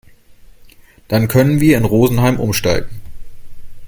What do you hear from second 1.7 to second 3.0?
in Rosenheim umsteigen.